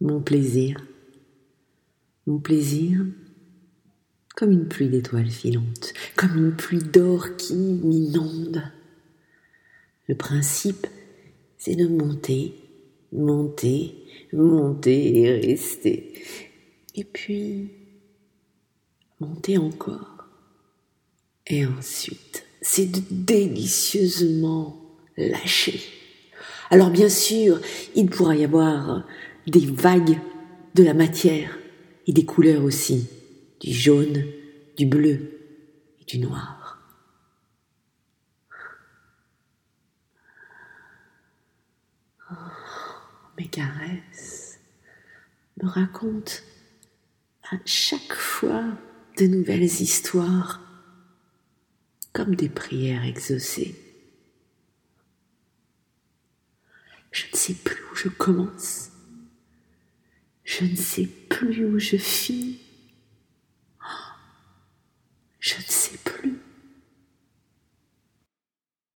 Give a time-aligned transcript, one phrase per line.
[0.00, 0.84] mon plaisir,
[2.26, 3.04] mon plaisir
[4.36, 8.62] comme une pluie d'étoiles filantes, comme une pluie d'or qui m'inonde.
[10.06, 10.86] Le principe,
[11.56, 12.54] c'est de monter,
[13.12, 13.96] monter,
[14.32, 16.22] monter et rester.
[16.94, 17.72] Et puis,
[19.18, 20.28] monter encore.
[21.48, 24.80] Et ensuite, c'est de délicieusement
[25.16, 25.80] lâcher.
[26.70, 27.60] Alors bien sûr,
[27.94, 29.04] il pourra y avoir
[29.50, 30.20] des vagues
[30.74, 31.58] de la matière
[32.06, 33.08] et des couleurs aussi,
[33.60, 34.24] du jaune,
[34.76, 35.40] du bleu
[36.00, 36.78] et du noir.
[42.30, 42.34] Oh,
[43.38, 44.58] mes caresses
[45.62, 46.32] me racontent
[47.50, 48.64] à chaque fois
[49.18, 50.60] de nouvelles histoires
[52.12, 53.74] comme des prières exaucées.
[57.10, 58.90] Je ne sais plus où je commence.
[60.58, 62.58] Je ne sais plus où je finis.